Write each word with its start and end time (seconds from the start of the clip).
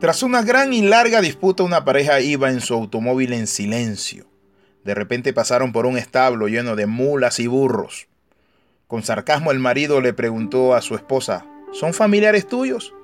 Tras 0.00 0.22
una 0.22 0.40
gran 0.40 0.72
y 0.72 0.80
larga 0.80 1.20
disputa, 1.20 1.62
una 1.62 1.84
pareja 1.84 2.22
iba 2.22 2.48
en 2.48 2.62
su 2.62 2.72
automóvil 2.72 3.34
en 3.34 3.46
silencio. 3.46 4.24
De 4.82 4.94
repente 4.94 5.34
pasaron 5.34 5.72
por 5.72 5.84
un 5.84 5.98
establo 5.98 6.48
lleno 6.48 6.74
de 6.74 6.86
mulas 6.86 7.38
y 7.38 7.46
burros. 7.46 8.08
Con 8.86 9.02
sarcasmo 9.02 9.50
el 9.50 9.58
marido 9.58 10.00
le 10.00 10.14
preguntó 10.14 10.74
a 10.74 10.80
su 10.80 10.94
esposa, 10.94 11.44
¿son 11.72 11.92
familiares 11.92 12.48
tuyos? 12.48 12.94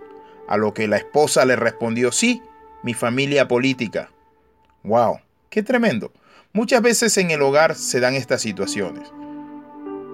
A 0.48 0.56
lo 0.56 0.72
que 0.72 0.88
la 0.88 0.96
esposa 0.96 1.44
le 1.44 1.54
respondió, 1.54 2.12
sí, 2.12 2.40
mi 2.82 2.94
familia 2.94 3.46
política. 3.46 4.10
¡Wow! 4.82 5.20
¡Qué 5.50 5.62
tremendo! 5.62 6.14
Muchas 6.54 6.80
veces 6.80 7.18
en 7.18 7.30
el 7.30 7.42
hogar 7.42 7.74
se 7.74 8.00
dan 8.00 8.14
estas 8.14 8.40
situaciones. 8.40 9.12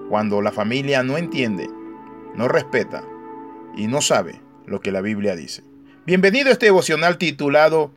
Cuando 0.09 0.41
la 0.41 0.51
familia 0.51 1.01
no 1.01 1.17
entiende, 1.17 1.69
no 2.35 2.49
respeta 2.49 3.05
y 3.77 3.87
no 3.87 4.01
sabe 4.01 4.41
lo 4.65 4.81
que 4.81 4.91
la 4.91 4.99
Biblia 4.99 5.37
dice. 5.37 5.63
Bienvenido 6.05 6.49
a 6.49 6.51
este 6.51 6.65
devocional 6.65 7.17
titulado 7.17 7.89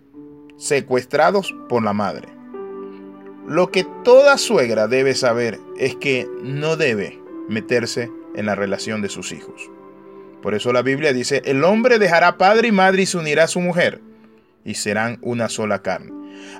Secuestrados 0.56 1.52
por 1.69 1.83
la 1.83 1.92
Madre. 1.92 2.29
Lo 3.48 3.73
que 3.73 3.84
toda 4.05 4.38
suegra 4.38 4.87
debe 4.87 5.16
saber 5.16 5.59
es 5.77 5.96
que 5.96 6.29
no 6.41 6.77
debe 6.77 7.20
meterse 7.48 8.09
en 8.37 8.46
la 8.46 8.55
relación 8.55 9.02
de 9.02 9.09
sus 9.09 9.32
hijos. 9.32 9.69
Por 10.41 10.55
eso 10.55 10.73
la 10.73 10.82
Biblia 10.82 11.12
dice, 11.12 11.42
el 11.46 11.65
hombre 11.65 11.98
dejará 11.98 12.38
padre 12.38 12.69
y 12.69 12.73
madre 12.73 13.02
y 13.02 13.06
se 13.06 13.19
unirá 13.19 13.42
a 13.42 13.48
su 13.48 13.59
mujer 13.59 14.01
y 14.65 14.74
serán 14.74 15.18
una 15.20 15.48
sola 15.48 15.82
carne. 15.82 16.12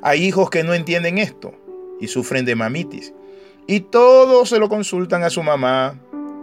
Hay 0.03 0.25
hijos 0.25 0.51
que 0.51 0.65
no 0.65 0.75
entienden 0.75 1.19
esto 1.19 1.55
y 2.01 2.09
sufren 2.09 2.45
de 2.45 2.57
mamitis. 2.57 3.15
Y 3.69 3.83
todos 3.83 4.49
se 4.49 4.59
lo 4.59 4.69
consultan 4.69 5.23
a 5.23 5.31
su 5.31 5.45
mamá. 5.45 5.95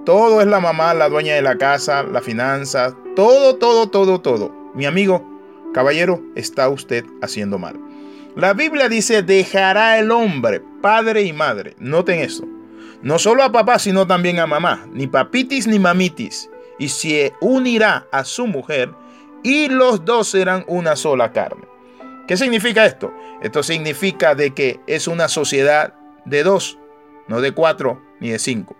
Todo 0.05 0.39
es 0.39 0.47
la 0.47 0.61
mamá, 0.61 0.93
la 0.93 1.09
dueña 1.09 1.35
de 1.35 1.41
la 1.41 1.57
casa, 1.57 2.03
la 2.03 2.21
finanza, 2.21 2.95
todo, 3.17 3.57
todo, 3.57 3.89
todo, 3.89 4.21
todo. 4.21 4.62
Mi 4.73 4.85
amigo, 4.85 5.23
caballero, 5.73 6.21
está 6.35 6.69
usted 6.69 7.05
haciendo 7.21 7.59
mal. 7.59 7.79
La 8.35 8.53
Biblia 8.53 8.89
dice, 8.89 9.21
dejará 9.21 9.99
el 9.99 10.11
hombre, 10.11 10.61
padre 10.81 11.23
y 11.23 11.33
madre. 11.33 11.75
Noten 11.77 12.19
eso. 12.19 12.47
No 13.03 13.19
solo 13.19 13.43
a 13.43 13.51
papá, 13.51 13.77
sino 13.77 14.07
también 14.07 14.39
a 14.39 14.47
mamá. 14.47 14.87
Ni 14.91 15.07
papitis 15.07 15.67
ni 15.67 15.77
mamitis. 15.77 16.49
Y 16.79 16.89
se 16.89 17.33
unirá 17.41 18.07
a 18.11 18.23
su 18.25 18.47
mujer 18.47 18.91
y 19.43 19.67
los 19.67 20.05
dos 20.05 20.29
serán 20.29 20.63
una 20.67 20.95
sola 20.95 21.31
carne. 21.31 21.67
¿Qué 22.27 22.37
significa 22.37 22.85
esto? 22.85 23.13
Esto 23.41 23.61
significa 23.61 24.33
de 24.33 24.53
que 24.53 24.79
es 24.87 25.07
una 25.07 25.27
sociedad 25.27 25.93
de 26.25 26.43
dos, 26.43 26.79
no 27.27 27.41
de 27.41 27.51
cuatro 27.51 28.01
ni 28.19 28.29
de 28.29 28.39
cinco. 28.39 28.75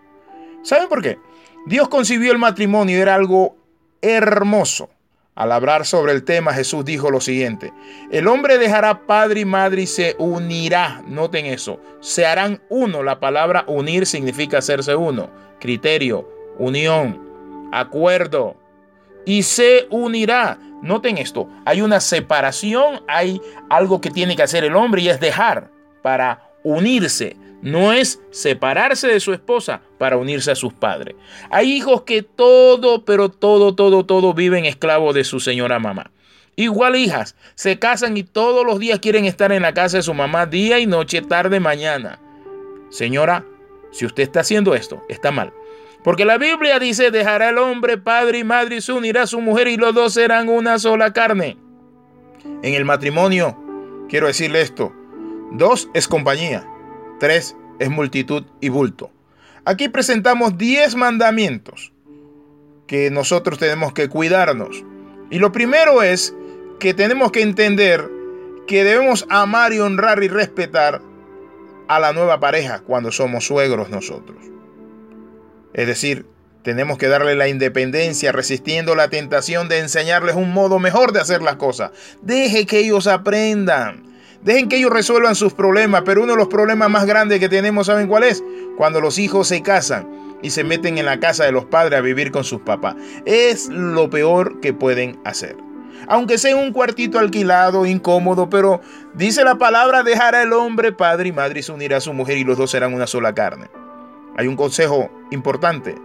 ¿Saben 0.64 0.88
por 0.88 1.02
qué? 1.02 1.20
Dios 1.66 1.90
concibió 1.90 2.32
el 2.32 2.38
matrimonio, 2.40 3.02
era 3.02 3.16
algo 3.16 3.58
hermoso. 4.02 4.90
Al 5.36 5.52
hablar 5.52 5.86
sobre 5.86 6.12
el 6.12 6.24
tema, 6.24 6.54
Jesús 6.54 6.86
dijo 6.86 7.10
lo 7.10 7.20
siguiente, 7.20 7.74
el 8.12 8.28
hombre 8.28 8.60
dejará 8.60 9.08
padre 9.08 9.40
y 9.40 9.46
madre 9.46 9.82
y 9.82 9.88
se 9.88 10.16
unirá. 10.20 11.02
Noten 11.08 11.48
eso, 11.48 11.80
se 12.02 12.26
harán 12.26 12.62
uno. 12.70 13.02
La 13.02 13.20
palabra 13.20 13.66
unir 13.68 14.06
significa 14.06 14.60
hacerse 14.60 14.96
uno. 14.96 15.32
Criterio, 15.60 16.30
unión, 16.60 17.70
acuerdo. 17.72 18.56
Y 19.26 19.42
se 19.42 19.88
unirá. 19.90 20.60
Noten 20.84 21.18
esto, 21.18 21.50
hay 21.66 21.82
una 21.82 22.00
separación, 22.00 23.02
hay 23.08 23.42
algo 23.70 24.02
que 24.02 24.12
tiene 24.12 24.36
que 24.36 24.44
hacer 24.44 24.64
el 24.64 24.76
hombre 24.76 25.02
y 25.02 25.10
es 25.10 25.20
dejar 25.20 25.72
para 26.04 26.52
unirse. 26.64 27.38
No 27.64 27.94
es 27.94 28.22
separarse 28.30 29.08
de 29.08 29.22
su 29.22 29.32
esposa 29.32 29.82
para 29.98 30.18
unirse 30.18 30.52
a 30.52 30.56
sus 30.56 30.74
padres. 30.74 31.16
Hay 31.50 31.72
hijos 31.72 32.02
que 32.02 32.22
todo, 32.22 33.06
pero 33.06 33.30
todo, 33.30 33.74
todo, 33.74 34.06
todo 34.06 34.34
viven 34.34 34.66
esclavos 34.66 35.16
de 35.16 35.24
su 35.24 35.40
señora 35.40 35.80
mamá. 35.80 36.12
Igual 36.58 36.98
hijas, 36.98 37.38
se 37.56 37.80
casan 37.80 38.18
y 38.18 38.24
todos 38.24 38.66
los 38.66 38.80
días 38.80 39.00
quieren 39.00 39.24
estar 39.24 39.54
en 39.54 39.62
la 39.62 39.74
casa 39.74 39.98
de 39.98 40.04
su 40.04 40.14
mamá 40.14 40.46
día 40.46 40.78
y 40.80 40.86
noche, 40.86 41.22
tarde, 41.22 41.62
mañana. 41.62 42.20
Señora, 42.90 43.46
si 43.92 44.06
usted 44.06 44.24
está 44.24 44.42
haciendo 44.42 44.76
esto, 44.76 45.02
está 45.08 45.32
mal. 45.32 45.54
Porque 46.04 46.26
la 46.26 46.38
Biblia 46.38 46.80
dice, 46.80 47.12
dejará 47.12 47.50
el 47.50 47.60
hombre 47.60 47.98
padre 47.98 48.40
y 48.40 48.44
madre 48.44 48.76
y 48.76 48.82
se 48.82 48.92
unirá 48.92 49.22
a 49.22 49.28
su 49.28 49.40
mujer 49.40 49.70
y 49.70 49.78
los 49.78 49.96
dos 49.96 50.16
serán 50.16 50.50
una 50.50 50.80
sola 50.80 51.14
carne. 51.14 51.58
En 52.62 52.74
el 52.74 52.84
matrimonio, 52.84 53.58
quiero 54.10 54.28
decirle 54.28 54.60
esto, 54.60 54.94
dos 55.54 55.88
es 55.94 56.10
compañía, 56.10 56.68
tres 57.20 57.56
es 57.80 57.90
multitud 57.90 58.46
y 58.62 58.70
bulto. 58.70 59.12
Aquí 59.66 59.90
presentamos 59.90 60.58
diez 60.58 60.96
mandamientos 60.96 61.94
que 62.88 63.10
nosotros 63.10 63.60
tenemos 63.60 63.94
que 63.94 64.10
cuidarnos. 64.10 64.84
Y 65.32 65.40
lo 65.40 65.52
primero 65.52 66.04
es 66.04 66.36
que 66.80 66.94
tenemos 66.94 67.32
que 67.32 67.42
entender 67.42 68.10
que 68.68 68.84
debemos 68.84 69.26
amar 69.30 69.74
y 69.74 69.80
honrar 69.80 70.24
y 70.24 70.28
respetar 70.28 71.02
a 71.88 72.00
la 72.00 72.14
nueva 72.14 72.40
pareja 72.40 72.80
cuando 72.80 73.12
somos 73.12 73.46
suegros 73.46 73.90
nosotros. 73.90 74.38
Es 75.74 75.88
decir, 75.88 76.26
tenemos 76.64 76.98
que 76.98 77.08
darle 77.08 77.36
la 77.36 77.48
independencia 77.48 78.32
resistiendo 78.32 78.96
la 78.96 79.10
tentación 79.10 79.68
de 79.68 79.80
enseñarles 79.80 80.36
un 80.36 80.52
modo 80.54 80.80
mejor 80.80 81.12
de 81.12 81.20
hacer 81.20 81.42
las 81.42 81.58
cosas. 81.58 81.92
Deje 82.22 82.66
que 82.66 82.80
ellos 82.80 83.08
aprendan. 83.08 84.13
Dejen 84.44 84.68
que 84.68 84.76
ellos 84.76 84.92
resuelvan 84.92 85.36
sus 85.36 85.54
problemas, 85.54 86.04
pero 86.06 86.22
uno 86.22 86.34
de 86.34 86.38
los 86.38 86.50
problemas 86.50 86.90
más 86.90 87.06
grandes 87.06 87.40
que 87.40 87.48
tenemos, 87.48 87.88
¿saben 87.88 88.08
cuál 88.08 88.24
es? 88.24 88.44
Cuando 88.76 89.00
los 89.00 89.18
hijos 89.18 89.48
se 89.48 89.62
casan 89.62 90.38
y 90.42 90.50
se 90.50 90.66
meten 90.66 90.98
en 90.98 91.06
la 91.06 91.20
casa 91.20 91.46
de 91.46 91.54
los 91.54 91.64
padres 91.66 91.98
a 91.98 92.02
vivir 92.02 92.32
con 92.32 92.44
sus 92.44 92.60
papás. 92.60 92.96
Es 93.26 93.70
lo 93.70 94.10
peor 94.10 94.60
que 94.60 94.74
pueden 94.74 95.18
hacer. 95.24 95.56
Aunque 96.08 96.38
sea 96.38 96.58
un 96.58 96.74
cuartito 96.74 97.20
alquilado, 97.20 97.86
incómodo, 97.86 98.50
pero 98.50 98.82
dice 99.14 99.46
la 99.46 99.56
palabra, 99.56 100.04
dejará 100.04 100.42
el 100.42 100.52
hombre 100.52 100.92
padre 100.92 101.30
y 101.30 101.32
madre 101.32 101.64
se 101.64 101.72
unirá 101.72 101.98
a 101.98 102.02
su 102.02 102.12
mujer 102.12 102.38
y 102.38 102.44
los 102.44 102.58
dos 102.58 102.72
serán 102.72 102.94
una 102.94 103.08
sola 103.08 103.34
carne. 103.34 103.70
Hay 104.36 104.48
un 104.48 104.58
consejo 104.58 105.10
importante. 105.32 105.96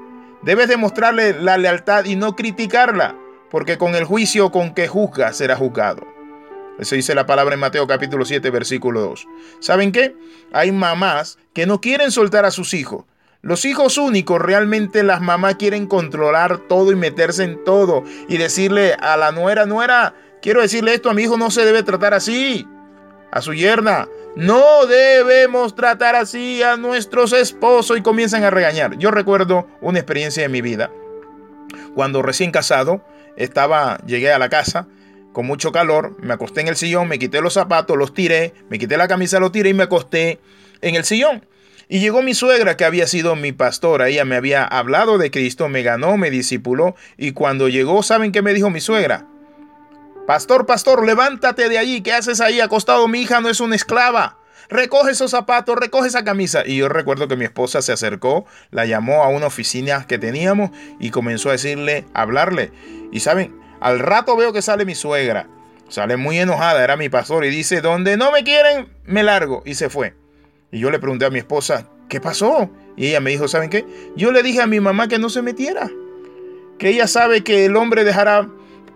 Debes 0.42 0.68
demostrarle 0.68 1.32
la 1.32 1.58
lealtad 1.58 2.04
y 2.04 2.14
no 2.14 2.36
criticarla, 2.36 3.16
porque 3.50 3.78
con 3.78 3.96
el 3.96 4.04
juicio 4.04 4.52
con 4.52 4.74
que 4.74 4.86
juzga 4.86 5.32
será 5.32 5.56
juzgado. 5.56 6.17
Eso 6.78 6.94
dice 6.94 7.14
la 7.14 7.26
palabra 7.26 7.54
en 7.54 7.60
Mateo 7.60 7.86
capítulo 7.86 8.24
7, 8.24 8.50
versículo 8.50 9.00
2. 9.00 9.26
¿Saben 9.60 9.90
qué? 9.90 10.14
Hay 10.52 10.70
mamás 10.70 11.38
que 11.52 11.66
no 11.66 11.80
quieren 11.80 12.12
soltar 12.12 12.44
a 12.44 12.52
sus 12.52 12.72
hijos. 12.72 13.04
Los 13.42 13.64
hijos 13.64 13.98
únicos 13.98 14.40
realmente 14.40 15.02
las 15.02 15.20
mamás 15.20 15.56
quieren 15.56 15.86
controlar 15.86 16.58
todo 16.68 16.92
y 16.92 16.96
meterse 16.96 17.44
en 17.44 17.64
todo 17.64 18.04
y 18.28 18.36
decirle 18.36 18.94
a 18.94 19.16
la 19.16 19.32
nuera, 19.32 19.66
nuera, 19.66 20.14
quiero 20.40 20.60
decirle 20.60 20.94
esto, 20.94 21.10
a 21.10 21.14
mi 21.14 21.22
hijo 21.22 21.36
no 21.36 21.50
se 21.50 21.64
debe 21.64 21.82
tratar 21.82 22.14
así. 22.14 22.66
A 23.30 23.42
su 23.42 23.54
yerna, 23.54 24.08
no 24.36 24.86
debemos 24.86 25.74
tratar 25.74 26.14
así 26.14 26.62
a 26.62 26.76
nuestros 26.76 27.32
esposos 27.32 27.98
y 27.98 28.02
comienzan 28.02 28.44
a 28.44 28.50
regañar. 28.50 28.96
Yo 28.98 29.10
recuerdo 29.10 29.66
una 29.80 29.98
experiencia 29.98 30.44
de 30.44 30.48
mi 30.48 30.60
vida. 30.60 30.90
Cuando 31.94 32.22
recién 32.22 32.50
casado, 32.50 33.04
estaba, 33.36 33.98
llegué 34.06 34.32
a 34.32 34.38
la 34.38 34.48
casa 34.48 34.86
con 35.38 35.46
mucho 35.46 35.70
calor, 35.70 36.16
me 36.20 36.34
acosté 36.34 36.62
en 36.62 36.66
el 36.66 36.74
sillón, 36.74 37.06
me 37.06 37.16
quité 37.16 37.40
los 37.40 37.52
zapatos, 37.52 37.96
los 37.96 38.12
tiré, 38.12 38.54
me 38.70 38.76
quité 38.76 38.96
la 38.96 39.06
camisa, 39.06 39.38
los 39.38 39.52
tiré 39.52 39.68
y 39.70 39.72
me 39.72 39.84
acosté 39.84 40.40
en 40.80 40.96
el 40.96 41.04
sillón. 41.04 41.46
Y 41.88 42.00
llegó 42.00 42.22
mi 42.22 42.34
suegra, 42.34 42.76
que 42.76 42.84
había 42.84 43.06
sido 43.06 43.36
mi 43.36 43.52
pastora. 43.52 44.08
Ella 44.08 44.24
me 44.24 44.34
había 44.34 44.64
hablado 44.64 45.16
de 45.16 45.30
Cristo, 45.30 45.68
me 45.68 45.84
ganó, 45.84 46.16
me 46.16 46.32
discipuló. 46.32 46.96
Y 47.16 47.34
cuando 47.34 47.68
llegó, 47.68 48.02
¿saben 48.02 48.32
qué 48.32 48.42
me 48.42 48.52
dijo 48.52 48.68
mi 48.68 48.80
suegra? 48.80 49.28
Pastor, 50.26 50.66
pastor, 50.66 51.06
levántate 51.06 51.68
de 51.68 51.78
allí. 51.78 52.00
¿Qué 52.00 52.14
haces 52.14 52.40
ahí 52.40 52.60
acostado? 52.60 53.06
Mi 53.06 53.20
hija 53.20 53.40
no 53.40 53.48
es 53.48 53.60
una 53.60 53.76
esclava. 53.76 54.38
Recoge 54.68 55.12
esos 55.12 55.30
zapatos, 55.30 55.76
recoge 55.76 56.08
esa 56.08 56.24
camisa. 56.24 56.64
Y 56.66 56.78
yo 56.78 56.88
recuerdo 56.88 57.28
que 57.28 57.36
mi 57.36 57.44
esposa 57.44 57.80
se 57.80 57.92
acercó, 57.92 58.44
la 58.72 58.86
llamó 58.86 59.22
a 59.22 59.28
una 59.28 59.46
oficina 59.46 60.04
que 60.08 60.18
teníamos 60.18 60.72
y 60.98 61.10
comenzó 61.10 61.50
a 61.50 61.52
decirle, 61.52 62.06
a 62.12 62.22
hablarle. 62.22 62.72
Y 63.12 63.20
saben, 63.20 63.67
al 63.80 63.98
rato 63.98 64.36
veo 64.36 64.52
que 64.52 64.62
sale 64.62 64.84
mi 64.84 64.94
suegra. 64.94 65.48
Sale 65.88 66.16
muy 66.16 66.38
enojada, 66.38 66.84
era 66.84 66.96
mi 66.96 67.08
pastor 67.08 67.44
y 67.44 67.50
dice, 67.50 67.80
donde 67.80 68.16
no 68.16 68.30
me 68.30 68.44
quieren, 68.44 68.88
me 69.04 69.22
largo. 69.22 69.62
Y 69.64 69.74
se 69.74 69.88
fue. 69.88 70.14
Y 70.70 70.80
yo 70.80 70.90
le 70.90 70.98
pregunté 70.98 71.24
a 71.24 71.30
mi 71.30 71.38
esposa, 71.38 71.88
¿qué 72.08 72.20
pasó? 72.20 72.70
Y 72.96 73.06
ella 73.08 73.20
me 73.20 73.30
dijo, 73.30 73.48
¿saben 73.48 73.70
qué? 73.70 73.86
Yo 74.14 74.30
le 74.32 74.42
dije 74.42 74.60
a 74.60 74.66
mi 74.66 74.80
mamá 74.80 75.08
que 75.08 75.18
no 75.18 75.30
se 75.30 75.40
metiera. 75.40 75.90
Que 76.78 76.90
ella 76.90 77.06
sabe 77.06 77.42
que 77.42 77.64
el 77.64 77.76
hombre 77.76 78.04
dejará 78.04 78.48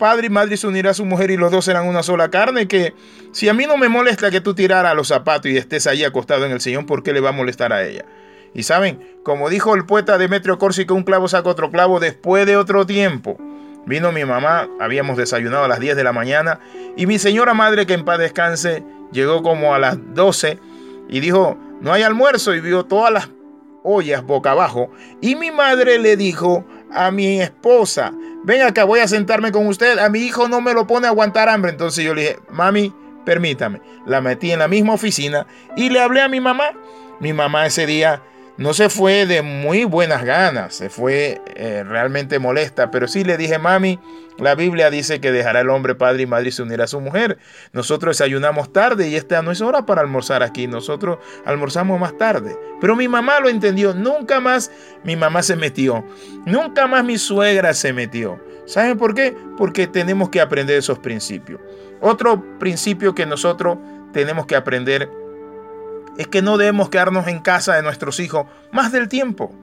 padre 0.03 0.27
y 0.27 0.31
madre 0.31 0.57
se 0.57 0.67
unirá 0.67 0.91
a 0.91 0.95
su 0.95 1.05
mujer 1.05 1.31
y 1.31 1.37
los 1.37 1.53
dos 1.53 1.65
serán 1.65 1.87
una 1.87 2.03
sola 2.03 2.29
carne, 2.29 2.67
que 2.67 2.93
si 3.31 3.49
a 3.49 3.55
mí 3.55 3.67
no 3.67 3.77
me 3.77 3.89
molesta 3.89 4.33
que 4.33 4.41
tú 4.41 4.53
tiraras 4.53 4.97
los 4.97 5.09
zapatos 5.09 5.51
y 5.51 5.57
estés 5.57 5.87
ahí 5.87 6.03
acostado 6.03 6.45
en 6.45 6.51
el 6.51 6.61
sillón, 6.61 6.87
¿por 6.87 7.05
qué 7.05 7.13
le 7.13 7.21
va 7.21 7.29
a 7.29 7.33
molestar 7.33 7.73
a 7.73 7.87
ella? 7.87 8.05
Y 8.53 8.65
saben, 8.65 9.17
como 9.23 9.49
dijo 9.49 9.77
el 9.77 9.87
poeta 9.87 10.19
Demetrio 10.19 10.59
Corsi, 10.59 10.87
que 10.87 10.93
un 10.93 11.05
clavo 11.05 11.29
saca 11.29 11.49
otro 11.49 11.71
clavo 11.71 12.01
después 12.01 12.47
de 12.47 12.57
otro 12.57 12.85
tiempo. 12.85 13.39
Vino 13.87 14.13
mi 14.13 14.25
mamá, 14.25 14.69
habíamos 14.81 15.17
desayunado 15.17 15.65
a 15.65 15.69
las 15.69 15.81
10 15.81 15.97
de 15.97 16.05
la 16.05 16.13
mañana, 16.13 16.61
y 16.97 17.07
mi 17.07 17.19
señora 17.19 17.55
madre, 17.55 17.87
que 17.87 17.95
en 17.95 18.05
paz 18.05 18.19
descanse, 18.19 18.85
llegó 19.11 19.43
como 19.43 19.75
a 19.75 19.79
las 19.79 19.97
12 20.15 20.59
y 21.09 21.21
dijo, 21.21 21.59
no 21.81 21.93
hay 21.93 22.03
almuerzo, 22.03 22.55
y 22.55 22.61
vio 22.61 22.85
todas 22.85 23.13
las 23.13 23.29
ollas 23.83 24.23
boca 24.25 24.53
abajo, 24.53 24.91
y 25.21 25.35
mi 25.35 25.51
madre 25.51 25.99
le 25.99 26.17
dijo 26.17 26.65
a 26.93 27.11
mi 27.11 27.41
esposa, 27.41 28.13
ven 28.45 28.63
acá, 28.63 28.85
voy 28.85 29.01
a 29.01 29.09
sentarme 29.09 29.53
con 29.53 29.67
usted, 29.67 29.99
a 29.99 30.09
mi 30.09 30.21
hijo 30.21 30.49
no 30.49 30.61
me 30.61 30.75
lo 30.75 30.87
pone 30.87 31.07
a 31.07 31.11
aguantar 31.11 31.49
hambre. 31.49 31.71
Entonces 31.71 32.05
yo 32.05 32.15
le 32.15 32.23
dije, 32.23 32.39
mami, 32.51 32.95
permítame. 33.25 33.81
La 34.07 34.21
metí 34.21 34.53
en 34.53 34.59
la 34.59 34.69
misma 34.69 34.95
oficina 34.95 35.47
y 35.77 35.91
le 35.91 36.01
hablé 36.01 36.21
a 36.21 36.29
mi 36.29 36.41
mamá. 36.41 36.73
Mi 37.21 37.33
mamá 37.33 37.67
ese 37.67 37.87
día 37.87 38.23
no 38.59 38.75
se 38.75 38.89
fue 38.89 39.27
de 39.27 39.43
muy 39.43 39.85
buenas 39.85 40.25
ganas, 40.25 40.75
se 40.75 40.91
fue 40.91 41.41
eh, 41.57 41.85
realmente 41.85 42.39
molesta, 42.39 42.91
pero 42.91 43.09
sí 43.09 43.25
le 43.25 43.37
dije, 43.37 43.59
mami, 43.59 43.99
la 44.39 44.55
Biblia 44.55 44.91
dice 44.91 45.21
que 45.21 45.33
dejará 45.33 45.61
el 45.61 45.71
hombre 45.71 45.95
padre 45.95 46.23
y 46.23 46.27
madre 46.27 46.49
y 46.49 46.53
se 46.53 46.63
unirá 46.63 46.85
a 46.85 46.89
su 46.89 47.01
mujer. 47.01 47.39
Nosotros 47.73 48.17
desayunamos 48.17 48.73
tarde 48.73 49.09
y 49.09 49.17
esta 49.17 49.43
no 49.43 49.53
es 49.53 49.61
hora 49.61 49.87
para 49.87 50.01
almorzar 50.01 50.43
aquí, 50.43 50.67
nosotros 50.67 51.19
almorzamos 51.45 51.99
más 51.99 52.17
tarde. 52.19 52.57
Pero 52.81 52.97
mi 52.97 53.09
mamá 53.09 53.41
lo 53.41 53.49
entendió, 53.49 53.95
nunca 53.95 54.41
más 54.41 54.71
mi 55.05 55.17
mamá 55.17 55.43
se 55.43 55.57
metió, 55.57 56.05
nunca 56.47 56.87
más 56.87 57.05
mi 57.05 57.19
suegra 57.19 57.75
se 57.75 57.93
metió. 57.93 58.39
¿Saben 58.67 58.97
por 58.97 59.15
qué? 59.15 59.35
Porque 59.57 59.87
tenemos 59.87 60.29
que 60.29 60.41
aprender 60.41 60.77
esos 60.77 60.99
principios. 60.99 61.61
Otro 62.01 62.59
principio 62.59 63.15
que 63.15 63.27
nosotros 63.27 63.79
tenemos 64.13 64.47
que 64.47 64.57
aprender 64.57 65.11
es 66.19 66.27
que 66.27 66.43
no 66.43 66.59
debemos 66.59 66.91
quedarnos 66.91 67.27
en 67.29 67.41
casa 67.41 67.75
de 67.75 67.83
nuestros 67.83 68.21
hijos 68.21 68.47
más 68.73 68.93
del 68.93 69.09
tiempo. 69.09 69.55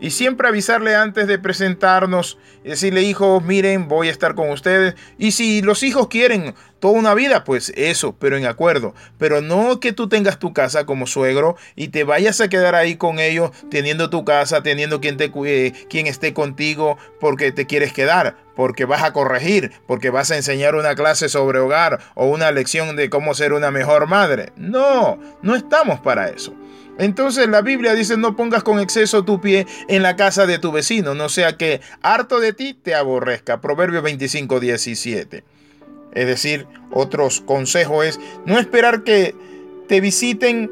Y 0.00 0.10
siempre 0.10 0.46
avisarle 0.46 0.94
antes 0.94 1.26
de 1.26 1.40
presentarnos, 1.40 2.38
decirle 2.62 3.02
hijos, 3.02 3.42
miren, 3.42 3.88
voy 3.88 4.06
a 4.08 4.12
estar 4.12 4.36
con 4.36 4.50
ustedes. 4.50 4.94
Y 5.18 5.32
si 5.32 5.60
los 5.60 5.82
hijos 5.82 6.06
quieren 6.06 6.54
toda 6.78 6.96
una 6.96 7.14
vida, 7.14 7.42
pues 7.42 7.72
eso, 7.74 8.14
pero 8.16 8.36
en 8.36 8.46
acuerdo. 8.46 8.94
Pero 9.18 9.40
no 9.40 9.80
que 9.80 9.92
tú 9.92 10.08
tengas 10.08 10.38
tu 10.38 10.52
casa 10.52 10.86
como 10.86 11.08
suegro 11.08 11.56
y 11.74 11.88
te 11.88 12.04
vayas 12.04 12.40
a 12.40 12.48
quedar 12.48 12.76
ahí 12.76 12.94
con 12.94 13.18
ellos, 13.18 13.50
teniendo 13.70 14.08
tu 14.08 14.24
casa, 14.24 14.62
teniendo 14.62 15.00
quien, 15.00 15.16
te, 15.16 15.32
quien 15.90 16.06
esté 16.06 16.32
contigo, 16.32 16.96
porque 17.18 17.50
te 17.50 17.66
quieres 17.66 17.92
quedar, 17.92 18.36
porque 18.58 18.86
vas 18.86 19.04
a 19.04 19.12
corregir, 19.12 19.70
porque 19.86 20.10
vas 20.10 20.32
a 20.32 20.36
enseñar 20.36 20.74
una 20.74 20.96
clase 20.96 21.28
sobre 21.28 21.60
hogar 21.60 22.00
o 22.16 22.26
una 22.26 22.50
lección 22.50 22.96
de 22.96 23.08
cómo 23.08 23.32
ser 23.34 23.52
una 23.52 23.70
mejor 23.70 24.08
madre. 24.08 24.52
No, 24.56 25.16
no 25.42 25.54
estamos 25.54 26.00
para 26.00 26.28
eso. 26.28 26.52
Entonces 26.98 27.46
la 27.46 27.62
Biblia 27.62 27.94
dice 27.94 28.16
no 28.16 28.34
pongas 28.34 28.64
con 28.64 28.80
exceso 28.80 29.24
tu 29.24 29.40
pie 29.40 29.64
en 29.86 30.02
la 30.02 30.16
casa 30.16 30.44
de 30.44 30.58
tu 30.58 30.72
vecino, 30.72 31.14
no 31.14 31.28
sea 31.28 31.56
que 31.56 31.80
harto 32.02 32.40
de 32.40 32.52
ti 32.52 32.74
te 32.74 32.96
aborrezca. 32.96 33.60
Proverbio 33.60 34.02
25, 34.02 34.58
17. 34.58 35.44
Es 36.14 36.26
decir, 36.26 36.66
otros 36.90 37.40
consejos 37.42 38.06
es 38.06 38.20
no 38.44 38.58
esperar 38.58 39.04
que 39.04 39.36
te 39.86 40.00
visiten 40.00 40.68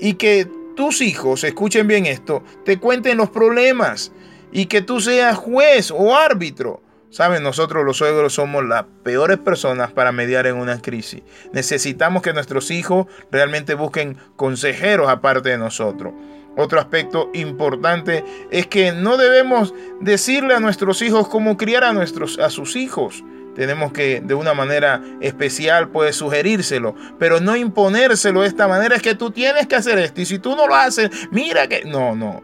y 0.00 0.14
que 0.14 0.50
tus 0.74 1.00
hijos, 1.02 1.44
escuchen 1.44 1.86
bien 1.86 2.04
esto, 2.06 2.42
te 2.64 2.80
cuenten 2.80 3.16
los 3.16 3.30
problemas 3.30 4.10
y 4.50 4.66
que 4.66 4.82
tú 4.82 5.00
seas 5.00 5.36
juez 5.36 5.92
o 5.92 6.16
árbitro. 6.16 6.82
Saben, 7.10 7.42
nosotros 7.42 7.84
los 7.86 7.96
suegros 7.96 8.34
somos 8.34 8.64
las 8.64 8.84
peores 9.02 9.38
personas 9.38 9.92
para 9.92 10.12
mediar 10.12 10.46
en 10.46 10.56
una 10.56 10.80
crisis. 10.82 11.22
Necesitamos 11.52 12.22
que 12.22 12.34
nuestros 12.34 12.70
hijos 12.70 13.06
realmente 13.32 13.74
busquen 13.74 14.18
consejeros 14.36 15.08
aparte 15.08 15.48
de 15.48 15.58
nosotros. 15.58 16.12
Otro 16.56 16.80
aspecto 16.80 17.30
importante 17.34 18.24
es 18.50 18.66
que 18.66 18.92
no 18.92 19.16
debemos 19.16 19.72
decirle 20.00 20.54
a 20.54 20.60
nuestros 20.60 21.00
hijos 21.02 21.28
cómo 21.28 21.56
criar 21.56 21.84
a, 21.84 21.92
nuestros, 21.92 22.38
a 22.38 22.50
sus 22.50 22.76
hijos. 22.76 23.24
Tenemos 23.54 23.92
que 23.92 24.20
de 24.20 24.34
una 24.34 24.54
manera 24.54 25.02
especial 25.20 25.88
puede 25.88 26.12
sugerírselo, 26.12 26.94
pero 27.18 27.40
no 27.40 27.56
imponérselo 27.56 28.42
de 28.42 28.48
esta 28.48 28.68
manera. 28.68 28.96
Es 28.96 29.02
que 29.02 29.14
tú 29.14 29.30
tienes 29.30 29.66
que 29.66 29.76
hacer 29.76 29.98
esto 29.98 30.20
y 30.20 30.26
si 30.26 30.38
tú 30.38 30.54
no 30.56 30.66
lo 30.66 30.74
haces, 30.74 31.10
mira 31.30 31.68
que... 31.68 31.84
No, 31.84 32.14
no. 32.14 32.42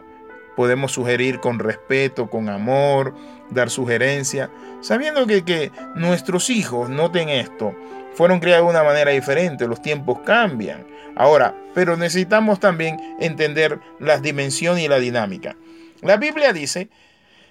Podemos 0.55 0.93
sugerir 0.93 1.39
con 1.41 1.59
respeto, 1.59 2.29
con 2.29 2.47
amor, 2.47 3.13
dar 3.49 3.69
sugerencias, 3.69 4.49
sabiendo 4.81 5.27
que, 5.27 5.43
que 5.43 5.71
nuestros 5.95 6.49
hijos, 6.49 6.89
noten 6.89 7.29
esto, 7.29 7.73
fueron 8.13 8.39
criados 8.39 8.65
de 8.65 8.71
una 8.71 8.83
manera 8.83 9.11
diferente, 9.11 9.67
los 9.67 9.81
tiempos 9.81 10.19
cambian. 10.25 10.85
Ahora, 11.15 11.55
pero 11.73 11.97
necesitamos 11.97 12.59
también 12.59 12.97
entender 13.19 13.79
las 13.99 14.21
dimensiones 14.21 14.83
y 14.83 14.87
la 14.87 14.99
dinámica. 14.99 15.55
La 16.01 16.17
Biblia 16.17 16.51
dice, 16.51 16.89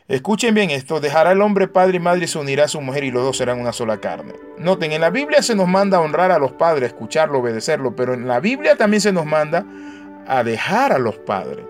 escuchen 0.09 0.55
bien 0.55 0.71
esto, 0.71 1.01
dejará 1.01 1.33
el 1.33 1.41
hombre 1.41 1.69
padre 1.69 1.97
y 1.97 2.01
madre 2.01 2.25
y 2.25 2.29
se 2.29 2.39
unirá 2.39 2.65
a 2.65 2.69
su 2.69 2.81
mujer 2.81 3.05
y 3.05 3.11
los 3.11 3.23
dos 3.23 3.37
serán 3.37 3.61
una 3.61 3.73
sola 3.73 3.99
carne. 3.99 4.35
Noten, 4.59 4.93
en 4.93 5.01
la 5.01 5.11
Biblia 5.11 5.43
se 5.43 5.55
nos 5.55 5.69
manda 5.69 5.99
a 5.99 6.01
honrar 6.01 6.31
a 6.31 6.39
los 6.39 6.53
padres, 6.53 6.93
escucharlo, 6.93 7.39
obedecerlo, 7.39 7.97
pero 7.97 8.15
en 8.15 8.29
la 8.29 8.41
Biblia 8.41 8.77
también 8.77 9.01
se 9.01 9.13
nos 9.13 9.27
manda 9.27 9.65
a 10.27 10.43
dejar 10.45 10.93
a 10.93 10.99
los 10.99 11.17
padres. 11.17 11.65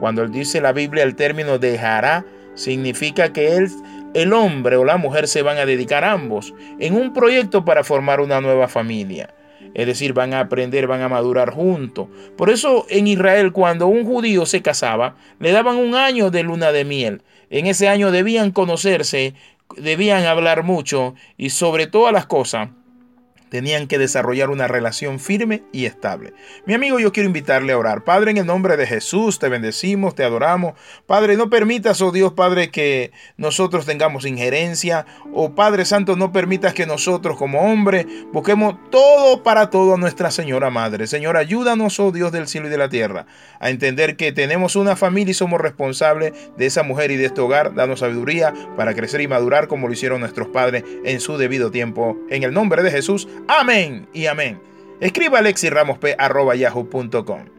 Cuando 0.00 0.22
él 0.22 0.30
dice 0.30 0.60
la 0.60 0.72
Biblia 0.72 1.02
el 1.02 1.16
término 1.16 1.58
dejará, 1.58 2.24
significa 2.58 3.32
que 3.32 3.56
él, 3.56 3.70
el 4.14 4.32
hombre 4.32 4.76
o 4.76 4.84
la 4.84 4.96
mujer 4.96 5.28
se 5.28 5.42
van 5.42 5.58
a 5.58 5.66
dedicar 5.66 6.04
ambos 6.04 6.52
en 6.78 6.94
un 6.94 7.12
proyecto 7.12 7.64
para 7.64 7.84
formar 7.84 8.20
una 8.20 8.40
nueva 8.40 8.68
familia. 8.68 9.34
Es 9.74 9.86
decir, 9.86 10.12
van 10.12 10.34
a 10.34 10.40
aprender, 10.40 10.86
van 10.86 11.02
a 11.02 11.08
madurar 11.08 11.52
juntos. 11.52 12.08
Por 12.36 12.50
eso 12.50 12.86
en 12.88 13.06
Israel 13.06 13.52
cuando 13.52 13.86
un 13.86 14.04
judío 14.04 14.44
se 14.44 14.62
casaba, 14.62 15.16
le 15.38 15.52
daban 15.52 15.76
un 15.76 15.94
año 15.94 16.30
de 16.30 16.42
luna 16.42 16.72
de 16.72 16.84
miel. 16.84 17.22
En 17.50 17.66
ese 17.66 17.88
año 17.88 18.10
debían 18.10 18.50
conocerse, 18.50 19.34
debían 19.76 20.24
hablar 20.24 20.64
mucho 20.64 21.14
y 21.36 21.50
sobre 21.50 21.86
todas 21.86 22.12
las 22.12 22.26
cosas 22.26 22.70
Tenían 23.50 23.86
que 23.86 23.98
desarrollar 23.98 24.50
una 24.50 24.68
relación 24.68 25.20
firme 25.20 25.62
y 25.72 25.86
estable. 25.86 26.34
Mi 26.66 26.74
amigo, 26.74 26.98
yo 26.98 27.12
quiero 27.12 27.28
invitarle 27.28 27.72
a 27.72 27.78
orar. 27.78 28.04
Padre, 28.04 28.30
en 28.30 28.38
el 28.38 28.46
nombre 28.46 28.76
de 28.76 28.86
Jesús, 28.86 29.38
te 29.38 29.48
bendecimos, 29.48 30.14
te 30.14 30.24
adoramos. 30.24 30.74
Padre, 31.06 31.36
no 31.36 31.50
permitas, 31.50 32.00
oh 32.02 32.12
Dios, 32.12 32.32
Padre, 32.32 32.70
que 32.70 33.12
nosotros 33.36 33.86
tengamos 33.86 34.26
injerencia. 34.26 35.06
Oh 35.32 35.54
Padre 35.54 35.84
Santo, 35.84 36.16
no 36.16 36.32
permitas 36.32 36.74
que 36.74 36.86
nosotros 36.86 37.36
como 37.36 37.60
hombre 37.60 38.06
busquemos 38.32 38.76
todo 38.90 39.42
para 39.42 39.70
todo 39.70 39.94
a 39.94 39.98
Nuestra 39.98 40.30
Señora 40.30 40.70
Madre. 40.70 41.06
Señor, 41.06 41.36
ayúdanos, 41.36 41.98
oh 42.00 42.12
Dios 42.12 42.32
del 42.32 42.48
cielo 42.48 42.68
y 42.68 42.70
de 42.70 42.78
la 42.78 42.88
tierra, 42.88 43.26
a 43.60 43.70
entender 43.70 44.16
que 44.16 44.32
tenemos 44.32 44.76
una 44.76 44.96
familia 44.96 45.32
y 45.32 45.34
somos 45.34 45.60
responsables 45.60 46.32
de 46.56 46.66
esa 46.66 46.82
mujer 46.82 47.10
y 47.10 47.16
de 47.16 47.26
este 47.26 47.40
hogar. 47.40 47.74
Danos 47.74 48.00
sabiduría 48.00 48.52
para 48.76 48.94
crecer 48.94 49.20
y 49.20 49.28
madurar 49.28 49.68
como 49.68 49.86
lo 49.86 49.92
hicieron 49.92 50.20
nuestros 50.20 50.48
padres 50.48 50.84
en 51.04 51.20
su 51.20 51.38
debido 51.38 51.70
tiempo. 51.70 52.16
En 52.30 52.42
el 52.42 52.52
nombre 52.52 52.82
de 52.82 52.90
Jesús. 52.90 53.28
Amén 53.46 54.08
y 54.12 54.26
amén. 54.26 54.60
Escriba 55.00 55.38
alexirramosp.yahoo.com. 55.38 57.57